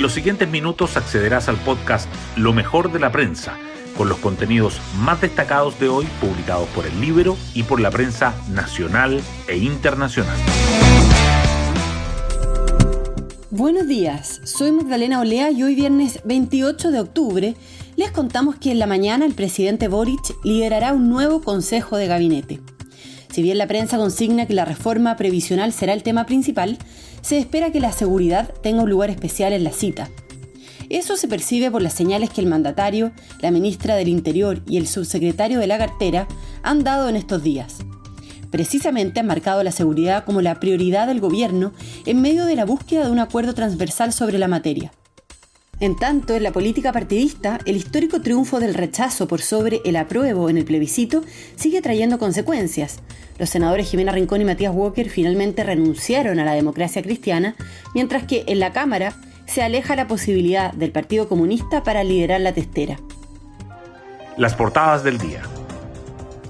[0.00, 3.58] En los siguientes minutos accederás al podcast Lo mejor de la prensa,
[3.98, 8.34] con los contenidos más destacados de hoy publicados por el libro y por la prensa
[8.48, 10.38] nacional e internacional.
[13.50, 17.54] Buenos días, soy Magdalena Olea y hoy viernes 28 de octubre
[17.96, 22.60] les contamos que en la mañana el presidente Boric liderará un nuevo consejo de gabinete.
[23.32, 26.78] Si bien la prensa consigna que la reforma previsional será el tema principal,
[27.22, 30.10] se espera que la seguridad tenga un lugar especial en la cita.
[30.88, 34.88] Eso se percibe por las señales que el mandatario, la ministra del Interior y el
[34.88, 36.26] subsecretario de la cartera
[36.64, 37.76] han dado en estos días.
[38.50, 41.72] Precisamente han marcado la seguridad como la prioridad del gobierno
[42.06, 44.90] en medio de la búsqueda de un acuerdo transversal sobre la materia.
[45.80, 50.50] En tanto, en la política partidista, el histórico triunfo del rechazo por sobre el apruebo
[50.50, 51.22] en el plebiscito
[51.56, 53.00] sigue trayendo consecuencias.
[53.38, 57.56] Los senadores Jimena Rincón y Matías Walker finalmente renunciaron a la democracia cristiana,
[57.94, 59.14] mientras que en la Cámara
[59.46, 62.98] se aleja la posibilidad del Partido Comunista para liderar la testera.
[64.36, 65.42] Las portadas del día.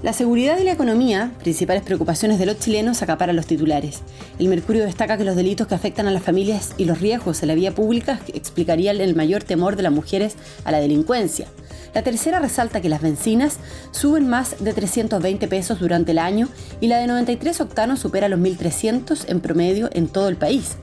[0.03, 4.01] La seguridad y la economía, principales preocupaciones de los chilenos, acaparan los titulares.
[4.39, 7.49] El Mercurio destaca que los delitos que afectan a las familias y los riesgos en
[7.49, 11.45] la vía pública explicarían el mayor temor de las mujeres a la delincuencia.
[11.93, 13.57] La tercera resalta que las bencinas
[13.91, 16.49] suben más de 320 pesos durante el año
[16.79, 20.77] y la de 93 octanos supera los 1.300 en promedio en todo el país.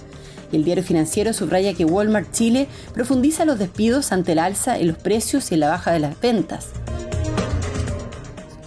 [0.53, 4.87] Y el diario financiero subraya que Walmart Chile profundiza los despidos ante el alza en
[4.87, 6.69] los precios y en la baja de las ventas.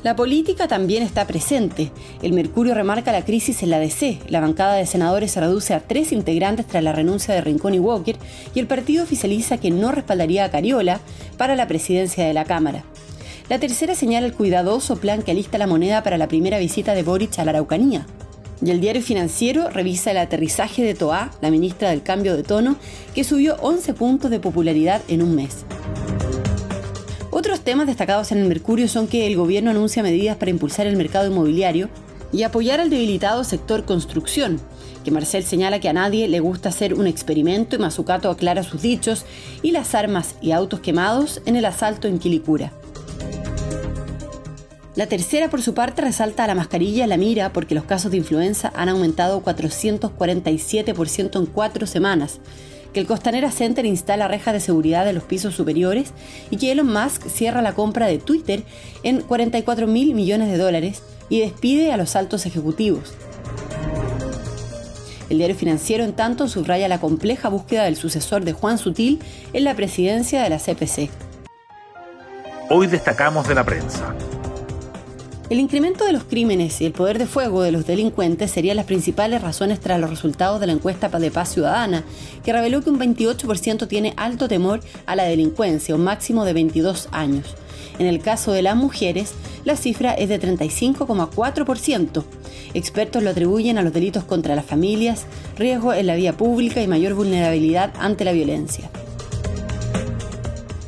[0.04, 1.92] La política también está presente.
[2.24, 4.18] El Mercurio remarca la crisis en la DC.
[4.30, 7.80] La bancada de senadores se reduce a tres integrantes tras la renuncia de Rincón y
[7.80, 8.16] Walker
[8.56, 11.00] y el partido oficializa que no respaldaría a Cariola
[11.38, 12.84] para la presidencia de la Cámara.
[13.48, 17.04] La tercera señala el cuidadoso plan que alista la moneda para la primera visita de
[17.04, 18.08] Boric a la Araucanía.
[18.66, 22.76] Y el diario financiero revisa el aterrizaje de Toá, la ministra del Cambio de Tono,
[23.14, 25.64] que subió 11 puntos de popularidad en un mes.
[27.42, 30.96] Otros temas destacados en el Mercurio son que el gobierno anuncia medidas para impulsar el
[30.96, 31.90] mercado inmobiliario
[32.31, 34.62] y apoyar al debilitado sector construcción,
[35.03, 38.84] que Marcel señala que a nadie le gusta hacer un experimento y Mazucato aclara sus
[38.84, 39.25] dichos
[39.63, 42.74] y las armas y autos quemados en el asalto en Quilicura.
[44.96, 48.18] La tercera, por su parte, resalta a la mascarilla la mira porque los casos de
[48.18, 52.40] influenza han aumentado 447% en cuatro semanas
[52.94, 56.13] que el Costanera Center instala rejas de seguridad en los pisos superiores
[56.50, 58.63] y que Elon Musk cierra la compra de Twitter
[59.03, 63.13] en 44 mil millones de dólares y despide a los altos ejecutivos.
[65.30, 69.19] El diario financiero, en tanto, subraya la compleja búsqueda del sucesor de Juan Sutil
[69.53, 71.09] en la presidencia de la CPC.
[72.69, 74.13] Hoy destacamos de la prensa.
[75.51, 78.85] El incremento de los crímenes y el poder de fuego de los delincuentes serían las
[78.85, 82.06] principales razones tras los resultados de la encuesta de paz ciudadana,
[82.41, 87.09] que reveló que un 28% tiene alto temor a la delincuencia, un máximo de 22
[87.12, 87.53] años.
[88.00, 89.34] En el caso de las mujeres,
[89.66, 92.23] la cifra es de 35,4%.
[92.73, 95.25] Expertos lo atribuyen a los delitos contra las familias,
[95.57, 98.89] riesgo en la vía pública y mayor vulnerabilidad ante la violencia.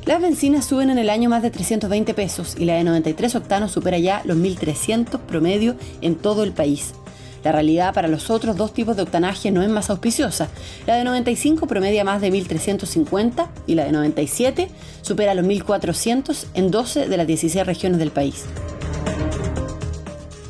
[0.06, 3.72] Las bencinas suben en el año más de 320 pesos y la de 93 octanos
[3.72, 6.94] supera ya los 1.300 promedio en todo el país.
[7.42, 10.50] La realidad para los otros dos tipos de octanaje no es más auspiciosa.
[10.88, 14.68] La de 95 promedia más de 1.350 y la de 97
[15.02, 18.44] supera los 1.400 en 12 de las 16 regiones del país.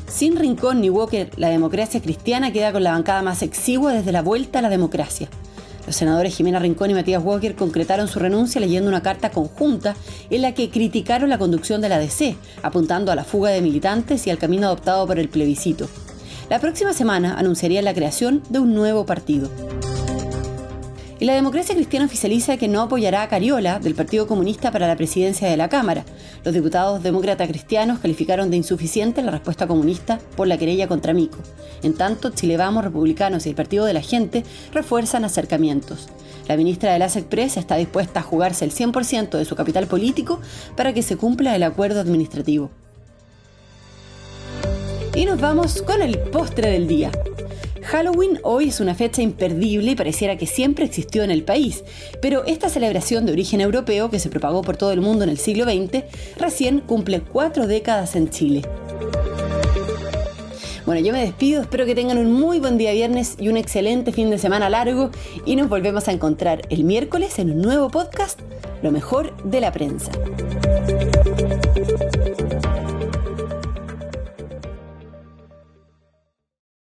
[0.08, 4.22] Sin Rincón ni Walker, la democracia cristiana queda con la bancada más exigua desde la
[4.22, 5.28] vuelta a la democracia.
[5.86, 9.94] Los senadores Jimena Rincón y Matías Walker concretaron su renuncia leyendo una carta conjunta
[10.30, 14.26] en la que criticaron la conducción de la DC, apuntando a la fuga de militantes
[14.26, 15.88] y al camino adoptado por el plebiscito.
[16.48, 19.48] La próxima semana anunciarían la creación de un nuevo partido.
[21.20, 24.96] Y la democracia cristiana oficializa que no apoyará a Cariola, del Partido Comunista, para la
[24.96, 26.04] presidencia de la Cámara.
[26.42, 31.38] Los diputados demócratas cristianos calificaron de insuficiente la respuesta comunista por la querella contra Mico.
[31.82, 34.42] En tanto, Chile Vamos, Republicanos y el Partido de la Gente
[34.72, 36.08] refuerzan acercamientos.
[36.48, 40.40] La ministra de la SECPRES está dispuesta a jugarse el 100% de su capital político
[40.76, 42.70] para que se cumpla el acuerdo administrativo.
[45.14, 47.12] Y nos vamos con el postre del día.
[47.84, 51.84] Halloween hoy es una fecha imperdible y pareciera que siempre existió en el país,
[52.22, 55.38] pero esta celebración de origen europeo que se propagó por todo el mundo en el
[55.38, 56.04] siglo XX
[56.38, 58.62] recién cumple cuatro décadas en Chile.
[60.86, 64.12] Bueno, yo me despido, espero que tengan un muy buen día viernes y un excelente
[64.12, 65.10] fin de semana largo
[65.46, 68.40] y nos volvemos a encontrar el miércoles en un nuevo podcast,
[68.82, 70.10] Lo mejor de la prensa.